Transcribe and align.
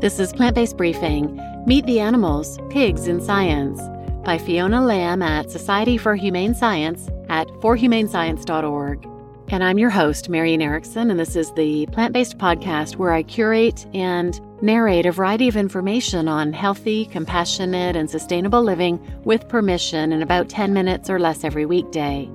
This 0.00 0.18
is 0.18 0.32
Plant 0.32 0.54
Based 0.54 0.76
Briefing 0.76 1.40
Meet 1.66 1.86
the 1.86 2.00
Animals 2.00 2.58
Pigs 2.68 3.06
in 3.06 3.20
Science 3.20 3.80
by 4.24 4.36
Fiona 4.36 4.84
Lamb 4.84 5.22
at 5.22 5.50
Society 5.50 5.96
for 5.96 6.14
Humane 6.14 6.54
Science 6.54 7.08
at 7.28 7.46
forhumanescience.org. 7.62 9.08
And 9.48 9.64
I'm 9.64 9.78
your 9.78 9.90
host, 9.90 10.28
Marian 10.28 10.60
Erickson, 10.60 11.10
and 11.10 11.18
this 11.18 11.36
is 11.36 11.52
the 11.52 11.86
plant 11.86 12.12
based 12.12 12.36
podcast 12.38 12.96
where 12.96 13.12
I 13.12 13.22
curate 13.22 13.86
and 13.94 14.38
narrate 14.62 15.06
a 15.06 15.12
variety 15.12 15.48
of 15.48 15.56
information 15.56 16.28
on 16.28 16.52
healthy, 16.52 17.06
compassionate, 17.06 17.96
and 17.96 18.10
sustainable 18.10 18.62
living 18.62 19.00
with 19.24 19.48
permission 19.48 20.12
in 20.12 20.22
about 20.22 20.48
10 20.48 20.74
minutes 20.74 21.08
or 21.08 21.18
less 21.18 21.44
every 21.44 21.64
weekday. 21.64 22.28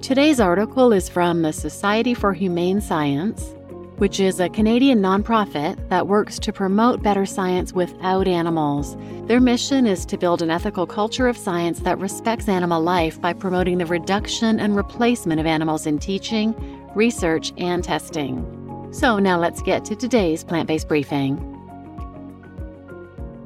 Today's 0.00 0.40
article 0.40 0.92
is 0.92 1.08
from 1.08 1.42
the 1.42 1.52
Society 1.52 2.14
for 2.14 2.32
Humane 2.32 2.80
Science 2.80 3.54
which 3.96 4.20
is 4.20 4.40
a 4.40 4.48
Canadian 4.48 5.00
nonprofit 5.00 5.88
that 5.88 6.06
works 6.06 6.38
to 6.40 6.52
promote 6.52 7.02
better 7.02 7.24
science 7.24 7.72
without 7.72 8.26
animals. 8.26 8.96
Their 9.26 9.40
mission 9.40 9.86
is 9.86 10.04
to 10.06 10.18
build 10.18 10.42
an 10.42 10.50
ethical 10.50 10.86
culture 10.86 11.28
of 11.28 11.36
science 11.36 11.80
that 11.80 11.98
respects 11.98 12.48
animal 12.48 12.82
life 12.82 13.20
by 13.20 13.32
promoting 13.32 13.78
the 13.78 13.86
reduction 13.86 14.60
and 14.60 14.76
replacement 14.76 15.40
of 15.40 15.46
animals 15.46 15.86
in 15.86 15.98
teaching, 15.98 16.54
research, 16.94 17.52
and 17.56 17.84
testing. 17.84 18.88
So 18.92 19.18
now 19.18 19.38
let's 19.38 19.62
get 19.62 19.84
to 19.86 19.96
today's 19.96 20.44
plant 20.44 20.68
based 20.68 20.88
briefing. 20.88 21.50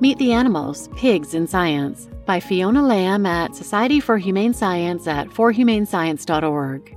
Meet 0.01 0.19
the 0.19 0.33
Animals 0.33 0.89
Pigs 0.97 1.35
in 1.35 1.47
Science 1.47 2.09
by 2.25 2.39
Fiona 2.39 2.87
Lamb 2.87 3.27
at 3.27 3.57
Society 3.57 3.99
for 3.99 4.17
Humane 4.17 4.55
Science 4.55 5.09
at 5.09 5.29
forhumanescience.org. 5.29 6.97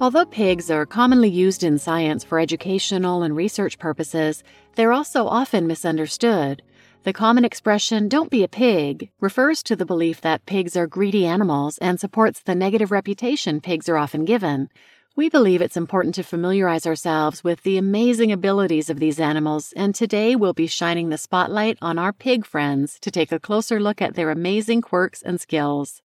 Although 0.00 0.26
pigs 0.26 0.72
are 0.72 0.86
commonly 0.86 1.28
used 1.28 1.62
in 1.62 1.78
science 1.78 2.24
for 2.24 2.40
educational 2.40 3.22
and 3.22 3.36
research 3.36 3.78
purposes, 3.78 4.42
they're 4.74 4.92
also 4.92 5.26
often 5.26 5.68
misunderstood. 5.68 6.62
The 7.04 7.12
common 7.12 7.44
expression, 7.44 8.08
don't 8.08 8.30
be 8.30 8.42
a 8.42 8.48
pig, 8.48 9.10
refers 9.20 9.62
to 9.62 9.76
the 9.76 9.86
belief 9.86 10.20
that 10.22 10.46
pigs 10.46 10.76
are 10.76 10.88
greedy 10.88 11.24
animals 11.24 11.78
and 11.78 12.00
supports 12.00 12.40
the 12.40 12.56
negative 12.56 12.90
reputation 12.90 13.60
pigs 13.60 13.88
are 13.88 13.96
often 13.96 14.24
given. 14.24 14.68
We 15.14 15.28
believe 15.28 15.62
it's 15.62 15.76
important 15.76 16.16
to 16.16 16.24
familiarize 16.24 16.88
ourselves 16.88 17.44
with 17.44 17.62
the 17.62 17.78
amazing 17.78 18.32
abilities 18.32 18.90
of 18.90 18.98
these 18.98 19.20
animals, 19.20 19.72
and 19.76 19.94
today 19.94 20.34
we'll 20.34 20.54
be 20.54 20.66
shining 20.66 21.10
the 21.10 21.18
spotlight 21.18 21.78
on 21.80 22.00
our 22.00 22.12
pig 22.12 22.44
friends 22.46 22.98
to 23.00 23.12
take 23.12 23.30
a 23.30 23.38
closer 23.38 23.78
look 23.78 24.02
at 24.02 24.16
their 24.16 24.30
amazing 24.30 24.80
quirks 24.80 25.22
and 25.22 25.40
skills. 25.40 26.02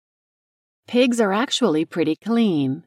Pigs 0.87 1.21
are 1.21 1.33
actually 1.33 1.85
pretty 1.85 2.17
clean. 2.17 2.85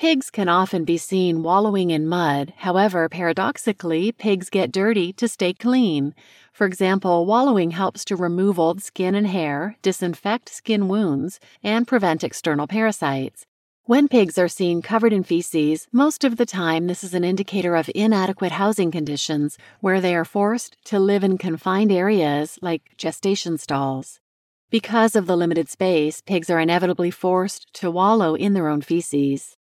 Pigs 0.00 0.30
can 0.30 0.48
often 0.48 0.86
be 0.86 0.96
seen 0.96 1.42
wallowing 1.42 1.90
in 1.90 2.08
mud. 2.08 2.54
However, 2.56 3.06
paradoxically, 3.10 4.12
pigs 4.12 4.48
get 4.48 4.72
dirty 4.72 5.12
to 5.12 5.28
stay 5.28 5.52
clean. 5.52 6.14
For 6.54 6.66
example, 6.66 7.26
wallowing 7.26 7.72
helps 7.72 8.02
to 8.06 8.16
remove 8.16 8.58
old 8.58 8.82
skin 8.82 9.14
and 9.14 9.26
hair, 9.26 9.76
disinfect 9.82 10.48
skin 10.48 10.88
wounds, 10.88 11.38
and 11.62 11.86
prevent 11.86 12.24
external 12.24 12.66
parasites. 12.66 13.44
When 13.84 14.08
pigs 14.08 14.38
are 14.38 14.48
seen 14.48 14.80
covered 14.80 15.12
in 15.12 15.22
feces, 15.22 15.86
most 15.92 16.24
of 16.24 16.38
the 16.38 16.46
time 16.46 16.86
this 16.86 17.04
is 17.04 17.12
an 17.12 17.22
indicator 17.22 17.76
of 17.76 17.90
inadequate 17.94 18.52
housing 18.52 18.90
conditions 18.90 19.58
where 19.80 20.00
they 20.00 20.16
are 20.16 20.24
forced 20.24 20.82
to 20.86 20.98
live 20.98 21.22
in 21.22 21.36
confined 21.36 21.92
areas 21.92 22.58
like 22.62 22.96
gestation 22.96 23.58
stalls. 23.58 24.18
Because 24.70 25.14
of 25.14 25.26
the 25.26 25.36
limited 25.36 25.68
space, 25.68 26.22
pigs 26.22 26.48
are 26.48 26.58
inevitably 26.58 27.10
forced 27.10 27.70
to 27.74 27.90
wallow 27.90 28.34
in 28.34 28.54
their 28.54 28.68
own 28.68 28.80
feces. 28.80 29.58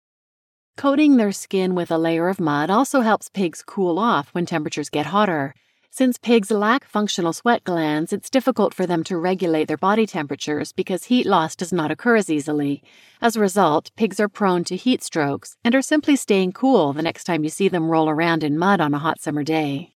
Coating 0.77 1.15
their 1.15 1.31
skin 1.31 1.73
with 1.73 1.89
a 1.89 1.97
layer 1.97 2.27
of 2.27 2.41
mud 2.41 2.69
also 2.69 2.99
helps 2.99 3.29
pigs 3.29 3.63
cool 3.65 3.97
off 3.97 4.29
when 4.33 4.45
temperatures 4.45 4.89
get 4.89 5.05
hotter. 5.05 5.53
Since 5.89 6.17
pigs 6.17 6.51
lack 6.51 6.83
functional 6.83 7.31
sweat 7.31 7.63
glands, 7.63 8.11
it's 8.11 8.29
difficult 8.29 8.73
for 8.73 8.85
them 8.85 9.01
to 9.05 9.17
regulate 9.17 9.69
their 9.69 9.77
body 9.77 10.05
temperatures 10.05 10.73
because 10.73 11.05
heat 11.05 11.25
loss 11.25 11.55
does 11.55 11.71
not 11.71 11.91
occur 11.91 12.17
as 12.17 12.29
easily. 12.29 12.83
As 13.21 13.37
a 13.37 13.39
result, 13.39 13.89
pigs 13.95 14.19
are 14.19 14.27
prone 14.27 14.65
to 14.65 14.75
heat 14.75 15.01
strokes 15.01 15.55
and 15.63 15.73
are 15.73 15.81
simply 15.81 16.17
staying 16.17 16.51
cool 16.51 16.91
the 16.91 17.01
next 17.01 17.23
time 17.23 17.45
you 17.45 17.49
see 17.49 17.69
them 17.69 17.89
roll 17.89 18.09
around 18.09 18.43
in 18.43 18.57
mud 18.57 18.81
on 18.81 18.93
a 18.93 18.99
hot 18.99 19.21
summer 19.21 19.43
day. 19.43 19.93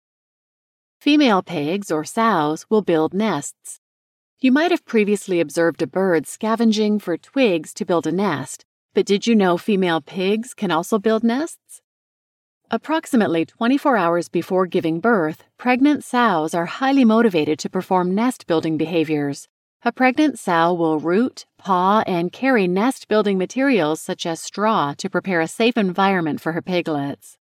Female 1.01 1.41
pigs, 1.41 1.89
or 1.89 2.03
sows, 2.03 2.67
will 2.69 2.83
build 2.83 3.15
nests. 3.15 3.79
You 4.39 4.51
might 4.51 4.69
have 4.69 4.85
previously 4.85 5.39
observed 5.39 5.81
a 5.81 5.87
bird 5.87 6.27
scavenging 6.27 6.99
for 6.99 7.17
twigs 7.17 7.73
to 7.73 7.85
build 7.85 8.05
a 8.05 8.11
nest, 8.11 8.66
but 8.97 9.05
did 9.05 9.27
you 9.27 9.35
know 9.35 9.59
female 9.59 10.01
pigs 10.01 10.55
can 10.55 10.71
also 10.71 10.97
build 10.97 11.23
nests? 11.23 11.83
Approximately 12.71 13.45
24 13.45 13.95
hours 13.95 14.27
before 14.27 14.65
giving 14.65 14.99
birth, 14.99 15.43
pregnant 15.59 16.03
sows 16.03 16.55
are 16.55 16.65
highly 16.65 17.05
motivated 17.05 17.59
to 17.59 17.69
perform 17.69 18.15
nest 18.15 18.47
building 18.47 18.75
behaviors. 18.75 19.47
A 19.85 19.91
pregnant 19.91 20.39
sow 20.39 20.73
will 20.73 20.97
root, 20.97 21.45
paw, 21.59 22.03
and 22.07 22.31
carry 22.31 22.67
nest 22.67 23.07
building 23.07 23.37
materials 23.37 24.01
such 24.01 24.25
as 24.25 24.41
straw 24.41 24.95
to 24.97 25.11
prepare 25.11 25.41
a 25.41 25.47
safe 25.47 25.77
environment 25.77 26.41
for 26.41 26.53
her 26.53 26.63
piglets. 26.63 27.37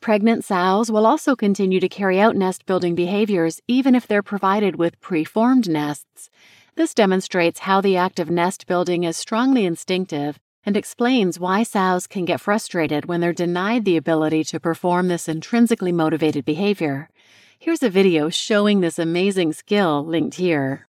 Pregnant 0.00 0.44
sows 0.44 0.90
will 0.90 1.06
also 1.06 1.36
continue 1.36 1.78
to 1.78 1.88
carry 1.88 2.18
out 2.18 2.34
nest 2.34 2.66
building 2.66 2.96
behaviors 2.96 3.60
even 3.68 3.94
if 3.94 4.08
they're 4.08 4.24
provided 4.24 4.74
with 4.74 5.00
preformed 5.00 5.68
nests. 5.68 6.30
This 6.74 6.94
demonstrates 6.94 7.60
how 7.60 7.80
the 7.80 7.96
act 7.96 8.18
of 8.18 8.28
nest 8.28 8.66
building 8.66 9.04
is 9.04 9.16
strongly 9.16 9.64
instinctive 9.64 10.40
and 10.66 10.76
explains 10.76 11.38
why 11.38 11.62
sows 11.62 12.08
can 12.08 12.24
get 12.24 12.40
frustrated 12.40 13.06
when 13.06 13.20
they're 13.20 13.32
denied 13.32 13.84
the 13.84 13.96
ability 13.96 14.42
to 14.42 14.58
perform 14.58 15.06
this 15.06 15.28
intrinsically 15.28 15.92
motivated 15.92 16.44
behavior. 16.44 17.08
Here's 17.56 17.84
a 17.84 17.88
video 17.88 18.28
showing 18.28 18.80
this 18.80 18.98
amazing 18.98 19.52
skill 19.52 20.04
linked 20.04 20.34
here. 20.34 20.88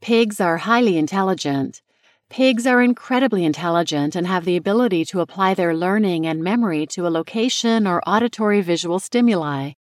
Pigs 0.00 0.40
are 0.40 0.56
highly 0.56 0.96
intelligent. 0.96 1.82
Pigs 2.30 2.66
are 2.66 2.82
incredibly 2.82 3.44
intelligent 3.44 4.16
and 4.16 4.26
have 4.26 4.46
the 4.46 4.56
ability 4.56 5.04
to 5.04 5.20
apply 5.20 5.52
their 5.52 5.76
learning 5.76 6.26
and 6.26 6.42
memory 6.42 6.86
to 6.86 7.06
a 7.06 7.10
location 7.10 7.86
or 7.86 8.02
auditory 8.06 8.62
visual 8.62 8.98
stimuli. 8.98 9.72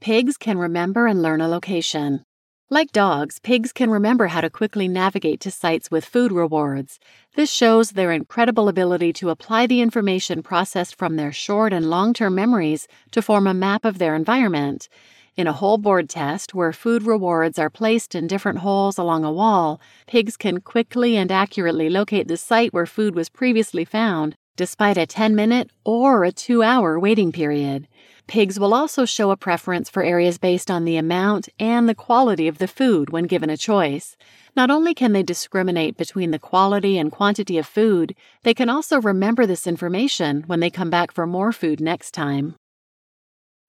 Pigs 0.00 0.36
can 0.36 0.58
remember 0.58 1.06
and 1.06 1.22
learn 1.22 1.40
a 1.40 1.48
location. 1.48 2.24
Like 2.70 2.92
dogs, 2.92 3.40
pigs 3.40 3.74
can 3.74 3.90
remember 3.90 4.28
how 4.28 4.40
to 4.40 4.48
quickly 4.48 4.88
navigate 4.88 5.38
to 5.40 5.50
sites 5.50 5.90
with 5.90 6.02
food 6.02 6.32
rewards. 6.32 6.98
This 7.36 7.50
shows 7.52 7.90
their 7.90 8.10
incredible 8.10 8.70
ability 8.70 9.12
to 9.14 9.28
apply 9.28 9.66
the 9.66 9.82
information 9.82 10.42
processed 10.42 10.96
from 10.96 11.16
their 11.16 11.30
short 11.30 11.74
and 11.74 11.90
long 11.90 12.14
term 12.14 12.34
memories 12.34 12.88
to 13.10 13.20
form 13.20 13.46
a 13.46 13.52
map 13.52 13.84
of 13.84 13.98
their 13.98 14.14
environment. 14.14 14.88
In 15.36 15.46
a 15.46 15.52
hole 15.52 15.76
board 15.76 16.08
test, 16.08 16.54
where 16.54 16.72
food 16.72 17.02
rewards 17.02 17.58
are 17.58 17.68
placed 17.68 18.14
in 18.14 18.26
different 18.26 18.60
holes 18.60 18.96
along 18.96 19.26
a 19.26 19.32
wall, 19.32 19.78
pigs 20.06 20.34
can 20.34 20.62
quickly 20.62 21.18
and 21.18 21.30
accurately 21.30 21.90
locate 21.90 22.28
the 22.28 22.38
site 22.38 22.72
where 22.72 22.86
food 22.86 23.14
was 23.14 23.28
previously 23.28 23.84
found, 23.84 24.36
despite 24.56 24.96
a 24.96 25.04
10 25.04 25.36
minute 25.36 25.68
or 25.84 26.24
a 26.24 26.32
2 26.32 26.62
hour 26.62 26.98
waiting 26.98 27.30
period. 27.30 27.88
Pigs 28.26 28.58
will 28.58 28.72
also 28.72 29.04
show 29.04 29.30
a 29.30 29.36
preference 29.36 29.90
for 29.90 30.02
areas 30.02 30.38
based 30.38 30.70
on 30.70 30.84
the 30.84 30.96
amount 30.96 31.48
and 31.58 31.88
the 31.88 31.94
quality 31.94 32.48
of 32.48 32.58
the 32.58 32.66
food 32.66 33.10
when 33.10 33.24
given 33.24 33.50
a 33.50 33.56
choice. 33.56 34.16
Not 34.56 34.70
only 34.70 34.94
can 34.94 35.12
they 35.12 35.22
discriminate 35.22 35.96
between 35.96 36.30
the 36.30 36.38
quality 36.38 36.96
and 36.96 37.12
quantity 37.12 37.58
of 37.58 37.66
food, 37.66 38.14
they 38.42 38.54
can 38.54 38.70
also 38.70 39.00
remember 39.00 39.46
this 39.46 39.66
information 39.66 40.44
when 40.46 40.60
they 40.60 40.70
come 40.70 40.90
back 40.90 41.12
for 41.12 41.26
more 41.26 41.52
food 41.52 41.80
next 41.80 42.12
time. 42.12 42.54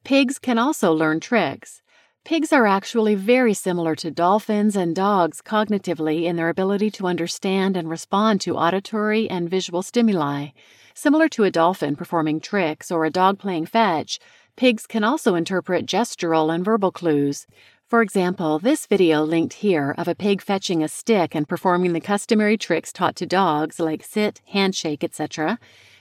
Pigs 0.03 0.39
can 0.39 0.57
also 0.57 0.93
learn 0.93 1.19
tricks. 1.19 1.81
Pigs 2.23 2.51
are 2.53 2.65
actually 2.65 3.13
very 3.13 3.53
similar 3.53 3.93
to 3.95 4.09
dolphins 4.09 4.75
and 4.75 4.95
dogs 4.95 5.41
cognitively 5.41 6.23
in 6.23 6.37
their 6.37 6.49
ability 6.49 6.89
to 6.91 7.07
understand 7.07 7.77
and 7.77 7.89
respond 7.89 8.41
to 8.41 8.57
auditory 8.57 9.29
and 9.29 9.49
visual 9.49 9.83
stimuli. 9.83 10.47
Similar 10.95 11.27
to 11.29 11.43
a 11.43 11.51
dolphin 11.51 11.95
performing 11.95 12.39
tricks 12.39 12.89
or 12.89 13.05
a 13.05 13.11
dog 13.11 13.37
playing 13.37 13.65
fetch, 13.65 14.17
Pigs 14.57 14.87
can 14.87 15.03
also 15.03 15.35
interpret 15.35 15.85
gestural 15.85 16.53
and 16.53 16.63
verbal 16.63 16.89
clues. 16.89 17.45
For 17.89 18.01
example, 18.01 18.57
this 18.57 18.85
video 18.85 19.21
linked 19.21 19.55
here 19.55 19.93
of 19.97 20.07
a 20.07 20.15
pig 20.15 20.41
fetching 20.41 20.81
a 20.81 20.87
stick 20.87 21.35
and 21.35 21.45
performing 21.45 21.91
the 21.91 21.99
customary 21.99 22.57
tricks 22.57 22.93
taught 22.93 23.17
to 23.17 23.25
dogs 23.25 23.81
like 23.81 24.01
sit, 24.01 24.39
handshake, 24.45 25.03
etc., 25.03 25.59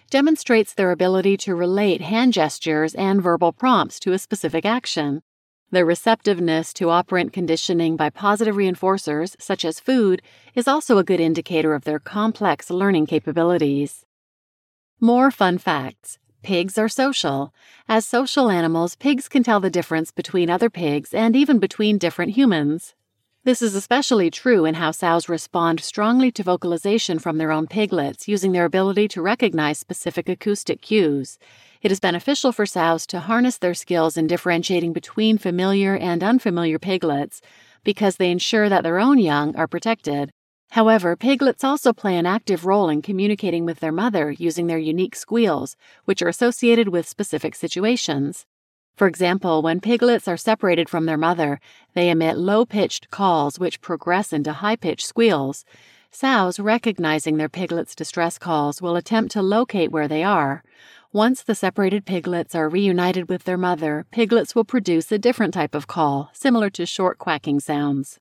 demonstrates 0.09 0.73
their 0.73 0.93
ability 0.93 1.37
to 1.39 1.57
relate 1.57 2.01
hand 2.01 2.33
gestures 2.33 2.95
and 2.95 3.21
verbal 3.21 3.53
prompts 3.53 3.99
to 3.99 4.13
a 4.13 4.21
specific 4.21 4.65
action. 4.65 5.23
Their 5.73 5.85
receptiveness 5.85 6.73
to 6.75 6.91
operant 6.91 7.33
conditioning 7.33 7.97
by 7.97 8.11
positive 8.11 8.55
reinforcers, 8.55 9.35
such 9.41 9.65
as 9.65 9.81
food, 9.81 10.23
is 10.55 10.69
also 10.69 10.99
a 10.99 11.05
good 11.05 11.19
indicator 11.19 11.75
of 11.75 11.83
their 11.83 11.99
complex 11.99 12.71
learning 12.71 13.07
capabilities. 13.07 14.07
More 15.01 15.33
fun 15.33 15.59
facts. 15.59 16.21
Pigs 16.45 16.77
are 16.77 16.91
social. 16.91 17.55
As 17.89 18.05
social 18.05 18.51
animals, 18.51 18.97
pigs 18.97 19.31
can 19.31 19.43
tell 19.43 19.61
the 19.61 19.71
difference 19.71 20.11
between 20.11 20.51
other 20.51 20.69
pigs 20.69 21.15
and 21.15 21.35
even 21.35 21.59
between 21.59 21.97
different 21.97 22.33
humans. 22.33 22.95
This 23.45 23.63
is 23.63 23.75
especially 23.75 24.31
true 24.31 24.67
in 24.67 24.75
how 24.75 24.91
sows 24.91 25.27
respond 25.27 25.81
strongly 25.81 26.31
to 26.33 26.43
vocalization 26.43 27.19
from 27.19 27.39
their 27.39 27.51
own 27.51 27.67
piglets 27.67 28.29
using 28.29 28.53
their 28.53 28.67
ability 28.67 29.09
to 29.09 29.23
recognize 29.23 29.79
specific 29.79 30.29
acoustic 30.29 30.83
cues. 30.83 31.39
It 31.81 31.91
is 31.91 31.99
beneficial 31.99 32.53
for 32.53 32.67
sows 32.67 33.07
to 33.07 33.21
harness 33.21 33.57
their 33.57 33.73
skills 33.73 34.19
in 34.19 34.27
differentiating 34.27 34.93
between 34.93 35.39
familiar 35.39 35.97
and 35.97 36.23
unfamiliar 36.23 36.79
piglets 36.79 37.41
because 37.85 38.17
they 38.17 38.31
ensure 38.31 38.69
that 38.69 38.83
their 38.83 38.99
own 38.99 39.19
young 39.19 39.57
are 39.57 39.67
protected. 39.67 40.31
However, 40.71 41.15
piglets 41.17 41.63
also 41.63 41.93
play 41.93 42.17
an 42.17 42.27
active 42.27 42.67
role 42.67 42.89
in 42.89 43.03
communicating 43.03 43.65
with 43.65 43.81
their 43.81 43.93
mother 43.93 44.33
using 44.33 44.67
their 44.67 44.79
unique 44.79 45.15
squeals, 45.15 45.77
which 46.05 46.21
are 46.23 46.29
associated 46.29 46.89
with 46.89 47.09
specific 47.09 47.55
situations. 47.55 48.45
For 48.97 49.07
example, 49.09 49.61
when 49.63 49.81
piglets 49.81 50.29
are 50.29 50.37
separated 50.37 50.89
from 50.89 51.07
their 51.07 51.17
mother, 51.17 51.61
they 51.95 52.11
emit 52.11 52.39
low 52.39 52.65
pitched 52.65 53.11
calls 53.11 53.59
which 53.59 53.81
progress 53.81 54.33
into 54.33 54.53
high 54.53 54.77
pitched 54.77 55.07
squeals. 55.07 55.65
Sows, 56.13 56.61
recognizing 56.61 57.37
their 57.37 57.49
piglets' 57.49 57.97
distress 57.97 58.39
calls, 58.39 58.81
will 58.81 58.95
attempt 58.95 59.33
to 59.33 59.43
locate 59.43 59.91
where 59.91 60.07
they 60.07 60.23
are. 60.23 60.63
Once 61.13 61.43
the 61.43 61.57
separated 61.57 62.05
piglets 62.07 62.55
are 62.55 62.69
reunited 62.69 63.29
with 63.29 63.45
their 63.45 63.59
mother, 63.59 64.07
piglets 64.13 64.55
will 64.55 64.65
produce 64.65 65.11
a 65.11 65.19
different 65.19 65.55
type 65.55 65.75
of 65.75 65.89
call, 65.89 66.31
similar 66.33 66.71
to 66.71 66.87
short 66.87 67.19
quacking 67.19 67.59
sounds. 67.59 68.21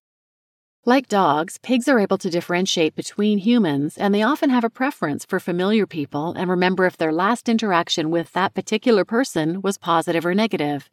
Like 0.85 1.07
dogs, 1.07 1.59
pigs 1.59 1.87
are 1.87 1.97
able 1.97 2.17
to 2.17 2.29
differentiate 2.29 2.93
between 2.93 3.37
humans, 3.37 3.97
and 3.97 4.13
they 4.13 4.21
often 4.21 4.49
have 4.49 4.65
a 4.65 4.69
preference 4.69 5.23
for 5.23 5.39
familiar 5.39 5.87
people 5.87 6.33
and 6.33 6.49
remember 6.49 6.85
if 6.85 6.97
their 6.97 7.13
last 7.13 7.47
interaction 7.47 8.11
with 8.11 8.33
that 8.33 8.53
particular 8.53 9.05
person 9.05 9.61
was 9.61 9.77
positive 9.77 10.25
or 10.25 10.35
negative. 10.35 10.89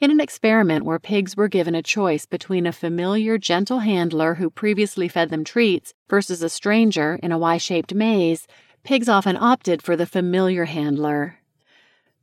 In 0.00 0.10
an 0.10 0.20
experiment 0.20 0.84
where 0.84 0.98
pigs 0.98 1.34
were 1.34 1.48
given 1.48 1.74
a 1.74 1.82
choice 1.82 2.26
between 2.26 2.66
a 2.66 2.72
familiar, 2.72 3.38
gentle 3.38 3.78
handler 3.78 4.34
who 4.34 4.50
previously 4.50 5.08
fed 5.08 5.30
them 5.30 5.44
treats 5.44 5.94
versus 6.10 6.42
a 6.42 6.50
stranger 6.50 7.18
in 7.22 7.32
a 7.32 7.38
Y 7.38 7.56
shaped 7.56 7.94
maze, 7.94 8.46
pigs 8.84 9.08
often 9.08 9.38
opted 9.38 9.80
for 9.80 9.96
the 9.96 10.04
familiar 10.04 10.66
handler. 10.66 11.38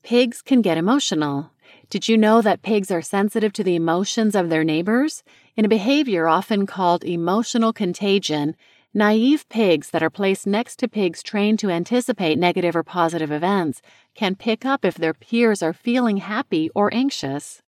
Pigs 0.03 0.43
can 0.43 0.61
get 0.61 0.77
emotional. 0.77 1.49
Did 1.89 2.07
you 2.07 2.19
know 2.19 2.39
that 2.43 2.61
pigs 2.61 2.91
are 2.91 3.01
sensitive 3.01 3.51
to 3.53 3.63
the 3.63 3.75
emotions 3.75 4.35
of 4.35 4.49
their 4.49 4.63
neighbors? 4.63 5.23
In 5.55 5.65
a 5.65 5.69
behavior 5.69 6.27
often 6.27 6.67
called 6.67 7.03
emotional 7.03 7.73
contagion, 7.73 8.55
naive 8.93 9.49
pigs 9.49 9.89
that 9.89 10.03
are 10.03 10.11
placed 10.11 10.45
next 10.45 10.75
to 10.77 10.87
pigs 10.87 11.23
trained 11.23 11.57
to 11.59 11.71
anticipate 11.71 12.37
negative 12.37 12.75
or 12.75 12.83
positive 12.83 13.31
events 13.31 13.81
can 14.13 14.35
pick 14.35 14.67
up 14.67 14.85
if 14.85 14.95
their 14.95 15.15
peers 15.15 15.63
are 15.63 15.73
feeling 15.73 16.17
happy 16.17 16.69
or 16.75 16.93
anxious. 16.93 17.63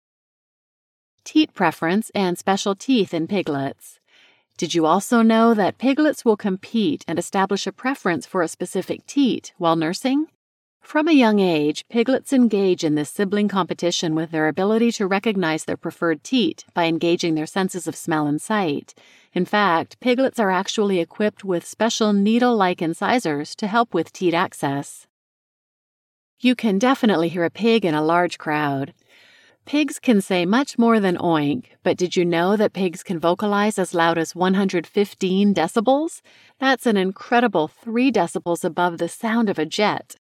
Teat 1.24 1.56
preference 1.56 2.12
and 2.14 2.38
special 2.38 2.76
teeth 2.76 3.16
in 3.16 3.26
piglets. 3.26 4.00
Did 4.56 4.76
you 4.76 4.86
also 4.86 5.24
know 5.24 5.56
that 5.56 5.80
piglets 5.80 6.24
will 6.24 6.38
compete 6.38 7.04
and 7.08 7.18
establish 7.18 7.66
a 7.66 7.72
preference 7.72 8.28
for 8.28 8.44
a 8.44 8.48
specific 8.48 9.08
teat 9.08 9.52
while 9.58 9.76
nursing? 9.76 10.28
From 10.82 11.08
a 11.08 11.14
young 11.14 11.40
age, 11.40 11.86
piglets 11.90 12.34
engage 12.34 12.84
in 12.84 12.96
this 12.96 13.10
sibling 13.10 13.48
competition 13.48 14.14
with 14.14 14.32
their 14.32 14.48
ability 14.48 14.92
to 14.94 15.08
recognize 15.08 15.64
their 15.64 15.78
preferred 15.78 16.24
teat 16.24 16.66
by 16.74 16.86
engaging 16.86 17.36
their 17.36 17.46
senses 17.46 17.88
of 17.88 17.96
smell 17.96 18.28
and 18.28 18.42
sight. 18.42 18.94
In 19.32 19.46
fact, 19.46 20.00
piglets 20.02 20.40
are 20.40 20.52
actually 20.52 21.00
equipped 21.00 21.46
with 21.46 21.66
special 21.66 22.12
needle 22.12 22.58
like 22.58 22.82
incisors 22.82 23.56
to 23.56 23.68
help 23.68 23.94
with 23.94 24.12
teat 24.12 24.34
access. 24.34 25.08
You 26.42 26.56
can 26.56 26.80
definitely 26.80 27.30
hear 27.30 27.46
a 27.46 27.52
pig 27.52 27.86
in 27.86 27.94
a 27.94 28.04
large 28.04 28.38
crowd. 28.38 28.94
Pigs 29.66 30.00
can 30.00 30.20
say 30.20 30.46
much 30.46 30.80
more 30.80 31.00
than 31.00 31.16
oink, 31.18 31.68
but 31.84 31.96
did 31.96 32.16
you 32.16 32.26
know 32.26 32.58
that 32.58 32.74
pigs 32.74 33.04
can 33.04 33.20
vocalize 33.20 33.78
as 33.78 33.94
loud 33.94 34.18
as 34.18 34.36
115 34.36 35.54
decibels? 35.54 36.22
That's 36.60 36.88
an 36.88 36.98
incredible 36.98 37.68
3 37.68 38.12
decibels 38.12 38.66
above 38.66 38.98
the 38.98 39.08
sound 39.08 39.48
of 39.48 39.60
a 39.60 39.66
jet. 39.66 40.16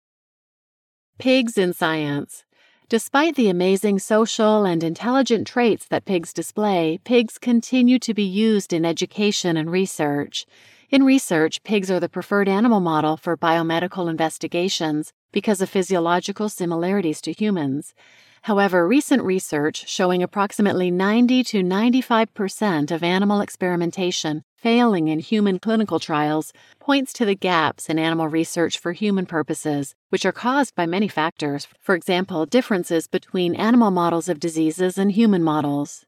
Pigs 1.18 1.58
in 1.58 1.72
Science. 1.72 2.44
Despite 2.88 3.34
the 3.34 3.48
amazing 3.48 3.98
social 3.98 4.64
and 4.64 4.84
intelligent 4.84 5.48
traits 5.48 5.84
that 5.86 6.04
pigs 6.04 6.32
display, 6.32 7.00
pigs 7.02 7.38
continue 7.38 7.98
to 7.98 8.14
be 8.14 8.22
used 8.22 8.72
in 8.72 8.84
education 8.84 9.56
and 9.56 9.68
research. 9.68 10.46
In 10.90 11.02
research, 11.02 11.64
pigs 11.64 11.90
are 11.90 11.98
the 11.98 12.08
preferred 12.08 12.48
animal 12.48 12.78
model 12.78 13.16
for 13.16 13.36
biomedical 13.36 14.08
investigations 14.08 15.12
because 15.32 15.60
of 15.60 15.68
physiological 15.68 16.48
similarities 16.48 17.20
to 17.22 17.32
humans. 17.32 17.94
However, 18.42 18.86
recent 18.86 19.24
research 19.24 19.88
showing 19.88 20.22
approximately 20.22 20.88
90 20.88 21.42
to 21.42 21.64
95% 21.64 22.92
of 22.92 23.02
animal 23.02 23.40
experimentation 23.40 24.44
failing 24.58 25.08
in 25.08 25.20
human 25.20 25.60
clinical 25.60 26.00
trials 26.00 26.52
points 26.80 27.12
to 27.12 27.24
the 27.24 27.36
gaps 27.36 27.88
in 27.88 27.98
animal 27.98 28.28
research 28.28 28.78
for 28.78 28.92
human 28.92 29.24
purposes, 29.24 29.94
which 30.08 30.26
are 30.26 30.32
caused 30.32 30.74
by 30.74 30.84
many 30.84 31.06
factors, 31.06 31.68
for 31.80 31.94
example, 31.94 32.44
differences 32.44 33.06
between 33.06 33.54
animal 33.54 33.92
models 33.92 34.28
of 34.28 34.40
diseases 34.40 34.98
and 34.98 35.12
human 35.12 35.44
models. 35.44 36.04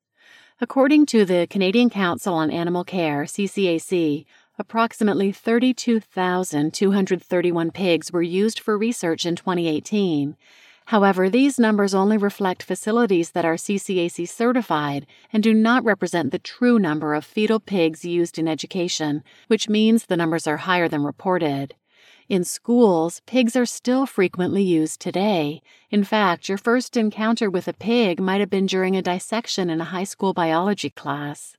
According 0.61 1.07
to 1.07 1.25
the 1.25 1.47
Canadian 1.49 1.91
Council 1.91 2.35
on 2.35 2.51
Animal 2.51 2.83
Care, 2.85 3.23
CCAC, 3.23 4.27
approximately 4.59 5.31
32,231 5.33 7.71
pigs 7.71 8.13
were 8.13 8.21
used 8.21 8.61
for 8.61 8.77
research 8.77 9.25
in 9.25 9.37
2018 9.37 10.37
However, 10.91 11.31
these 11.31 11.57
numbers 11.57 11.95
only 11.95 12.17
reflect 12.17 12.65
facilities 12.65 13.31
that 13.31 13.45
are 13.45 13.55
CCAC 13.55 14.29
certified 14.29 15.07
and 15.33 15.41
do 15.41 15.55
not 15.55 15.85
represent 15.85 16.33
the 16.33 16.41
true 16.41 16.81
number 16.81 17.15
of 17.15 17.25
fetal 17.25 17.61
pigs 17.61 18.05
used 18.05 18.41
in 18.41 18.49
education, 18.49 19.23
which 19.47 19.69
means 19.69 20.07
the 20.07 20.17
numbers 20.17 20.49
are 20.49 20.57
higher 20.57 20.89
than 20.89 21.05
reported. 21.05 21.77
In 22.29 22.43
schools, 22.43 23.23
pigs 23.25 23.55
are 23.55 23.67
still 23.67 24.05
frequently 24.05 24.65
used 24.65 25.01
today. 25.01 25.63
In 25.93 26.03
fact, 26.03 26.49
your 26.49 26.59
first 26.59 26.97
encounter 26.97 27.49
with 27.49 27.69
a 27.69 27.73
pig 27.73 28.19
might 28.19 28.41
have 28.41 28.51
been 28.51 28.67
during 28.67 28.97
a 28.97 29.03
dissection 29.03 29.71
in 29.71 29.81
a 29.81 29.93
high 29.95 30.03
school 30.03 30.33
biology 30.33 30.91
class. 30.91 31.57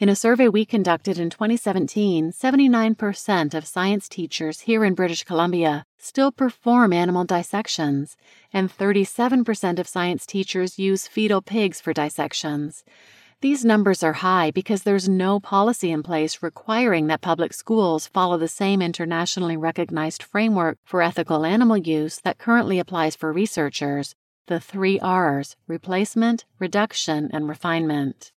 In 0.00 0.08
a 0.08 0.16
survey 0.16 0.48
we 0.48 0.64
conducted 0.64 1.18
in 1.18 1.28
2017, 1.28 2.32
79% 2.32 3.52
of 3.52 3.66
science 3.66 4.08
teachers 4.08 4.60
here 4.60 4.82
in 4.82 4.94
British 4.94 5.24
Columbia 5.24 5.84
still 5.98 6.32
perform 6.32 6.94
animal 6.94 7.24
dissections, 7.24 8.16
and 8.50 8.74
37% 8.74 9.78
of 9.78 9.86
science 9.86 10.24
teachers 10.24 10.78
use 10.78 11.06
fetal 11.06 11.42
pigs 11.42 11.82
for 11.82 11.92
dissections. 11.92 12.82
These 13.42 13.62
numbers 13.62 14.02
are 14.02 14.14
high 14.14 14.50
because 14.50 14.84
there's 14.84 15.06
no 15.06 15.38
policy 15.38 15.90
in 15.90 16.02
place 16.02 16.42
requiring 16.42 17.08
that 17.08 17.20
public 17.20 17.52
schools 17.52 18.06
follow 18.06 18.38
the 18.38 18.48
same 18.48 18.80
internationally 18.80 19.58
recognized 19.58 20.22
framework 20.22 20.78
for 20.82 21.02
ethical 21.02 21.44
animal 21.44 21.76
use 21.76 22.22
that 22.22 22.38
currently 22.38 22.78
applies 22.78 23.16
for 23.16 23.34
researchers 23.34 24.14
the 24.46 24.60
three 24.60 24.98
R's 24.98 25.56
replacement, 25.68 26.46
reduction, 26.58 27.28
and 27.34 27.46
refinement. 27.46 28.32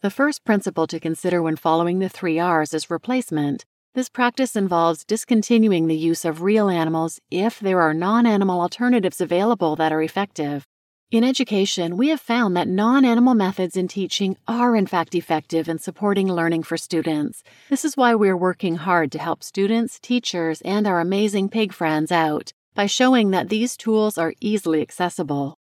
The 0.00 0.10
first 0.10 0.44
principle 0.44 0.86
to 0.86 1.00
consider 1.00 1.42
when 1.42 1.56
following 1.56 1.98
the 1.98 2.08
three 2.08 2.38
R's 2.38 2.72
is 2.72 2.88
replacement. 2.88 3.64
This 3.96 4.08
practice 4.08 4.54
involves 4.54 5.04
discontinuing 5.04 5.88
the 5.88 5.96
use 5.96 6.24
of 6.24 6.42
real 6.42 6.68
animals 6.68 7.18
if 7.32 7.58
there 7.58 7.80
are 7.80 7.92
non 7.92 8.24
animal 8.24 8.60
alternatives 8.60 9.20
available 9.20 9.74
that 9.74 9.90
are 9.90 10.00
effective. 10.00 10.64
In 11.10 11.24
education, 11.24 11.96
we 11.96 12.10
have 12.10 12.20
found 12.20 12.56
that 12.56 12.68
non 12.68 13.04
animal 13.04 13.34
methods 13.34 13.76
in 13.76 13.88
teaching 13.88 14.36
are 14.46 14.76
in 14.76 14.86
fact 14.86 15.16
effective 15.16 15.68
in 15.68 15.80
supporting 15.80 16.28
learning 16.28 16.62
for 16.62 16.76
students. 16.76 17.42
This 17.68 17.84
is 17.84 17.96
why 17.96 18.14
we 18.14 18.28
are 18.28 18.36
working 18.36 18.76
hard 18.76 19.10
to 19.10 19.18
help 19.18 19.42
students, 19.42 19.98
teachers, 19.98 20.60
and 20.60 20.86
our 20.86 21.00
amazing 21.00 21.48
pig 21.48 21.72
friends 21.72 22.12
out 22.12 22.52
by 22.72 22.86
showing 22.86 23.32
that 23.32 23.48
these 23.48 23.76
tools 23.76 24.16
are 24.16 24.34
easily 24.40 24.80
accessible. 24.80 25.58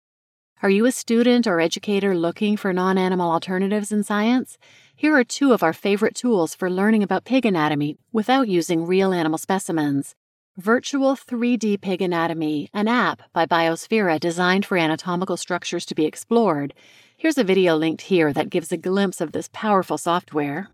Are 0.63 0.70
you 0.70 0.86
a 0.86 0.91
student 0.91 1.48
or 1.48 1.60
educator 1.60 2.15
looking 2.15 2.56
for 2.56 2.72
non 2.72 2.96
animal 2.96 3.32
alternatives 3.32 3.91
in 3.91 4.03
science? 4.03 4.60
Here 4.96 5.15
are 5.15 5.24
two 5.24 5.53
of 5.53 5.63
our 5.63 5.74
favorite 5.74 6.13
tools 6.13 6.53
for 6.53 6.70
learning 6.70 7.01
about 7.01 7.25
pig 7.25 7.48
anatomy 7.48 7.98
without 8.12 8.48
using 8.48 8.86
real 8.86 9.12
animal 9.12 9.39
specimens. 9.39 10.13
Virtual 10.58 11.15
3D 11.15 11.82
Pig 11.82 12.00
Anatomy, 12.00 12.70
an 12.75 12.88
app 12.88 13.24
by 13.34 13.48
Biosphere 13.48 14.20
designed 14.20 14.63
for 14.63 14.77
anatomical 14.77 15.36
structures 15.36 15.84
to 15.88 15.96
be 15.96 16.06
explored. 16.06 16.75
Here's 17.18 17.39
a 17.39 17.44
video 17.44 17.75
linked 17.75 18.03
here 18.03 18.32
that 18.32 18.51
gives 18.51 18.72
a 18.72 18.77
glimpse 18.77 19.20
of 19.20 19.32
this 19.32 19.50
powerful 19.51 19.98
software 19.98 20.70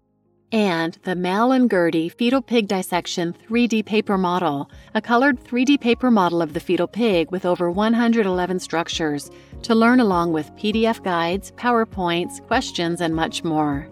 and 0.51 0.97
the 1.03 1.15
Mel 1.15 1.51
and 1.51 1.69
Gerdy 1.69 2.11
Fetal 2.11 2.41
Pig 2.41 2.67
Dissection 2.67 3.35
3D 3.49 3.85
Paper 3.85 4.17
Model, 4.17 4.69
a 4.93 5.01
colored 5.01 5.43
3D 5.43 5.79
paper 5.79 6.09
model 6.09 6.41
of 6.41 6.53
the 6.53 6.59
fetal 6.59 6.87
pig 6.87 7.31
with 7.31 7.45
over 7.45 7.69
111 7.69 8.59
structures, 8.59 9.29
to 9.63 9.75
learn 9.75 9.99
along 9.99 10.31
with 10.31 10.55
PDF 10.55 11.03
guides, 11.03 11.51
PowerPoints, 11.53 12.45
questions, 12.47 13.01
and 13.01 13.15
much 13.15 13.43
more. 13.43 13.87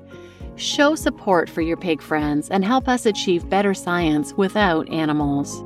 Show 0.55 0.95
support 0.95 1.49
for 1.49 1.61
your 1.61 1.77
pig 1.77 2.01
friends 2.01 2.49
and 2.49 2.63
help 2.63 2.87
us 2.87 3.05
achieve 3.05 3.49
better 3.49 3.73
science 3.73 4.33
without 4.33 4.89
animals. 4.89 5.63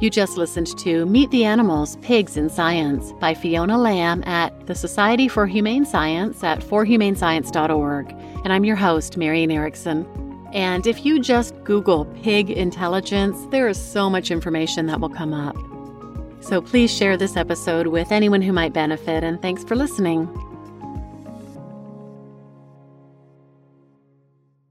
You 0.00 0.08
just 0.08 0.38
listened 0.38 0.78
to 0.78 1.04
Meet 1.04 1.30
the 1.30 1.44
Animals 1.44 1.96
Pigs 1.96 2.38
in 2.38 2.48
Science 2.48 3.12
by 3.20 3.34
Fiona 3.34 3.76
Lamb 3.76 4.24
at 4.24 4.66
the 4.66 4.74
Society 4.74 5.28
for 5.28 5.46
Humane 5.46 5.84
Science 5.84 6.42
at 6.42 6.60
forhumanescience.org. 6.60 8.10
And 8.42 8.50
I'm 8.50 8.64
your 8.64 8.76
host, 8.76 9.18
Marian 9.18 9.50
Erickson. 9.50 10.06
And 10.54 10.86
if 10.86 11.04
you 11.04 11.20
just 11.20 11.54
Google 11.64 12.06
pig 12.06 12.48
intelligence, 12.48 13.46
there 13.50 13.68
is 13.68 13.78
so 13.78 14.08
much 14.08 14.30
information 14.30 14.86
that 14.86 15.00
will 15.00 15.10
come 15.10 15.34
up. 15.34 15.54
So 16.42 16.62
please 16.62 16.90
share 16.90 17.18
this 17.18 17.36
episode 17.36 17.88
with 17.88 18.10
anyone 18.10 18.40
who 18.40 18.54
might 18.54 18.72
benefit, 18.72 19.22
and 19.22 19.40
thanks 19.42 19.64
for 19.64 19.76
listening. 19.76 20.49